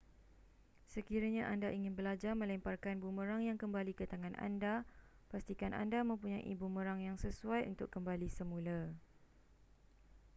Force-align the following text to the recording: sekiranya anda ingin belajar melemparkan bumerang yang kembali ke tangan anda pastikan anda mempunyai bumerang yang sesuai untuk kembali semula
sekiranya 0.93 1.43
anda 1.53 1.69
ingin 1.77 1.93
belajar 1.99 2.31
melemparkan 2.41 2.95
bumerang 3.03 3.41
yang 3.49 3.57
kembali 3.63 3.91
ke 3.99 4.05
tangan 4.11 4.33
anda 4.47 4.73
pastikan 5.31 5.73
anda 5.83 5.99
mempunyai 6.09 6.49
bumerang 6.61 6.99
yang 7.07 7.17
sesuai 7.23 7.61
untuk 7.71 7.87
kembali 7.95 8.25
semula 8.37 8.79